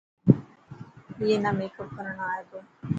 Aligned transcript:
ائي 1.21 1.33
نا 1.43 1.49
ميڪپ 1.57 1.87
ڪرڻ 1.95 2.15
آئي 2.29 2.41
تو. 2.49 2.59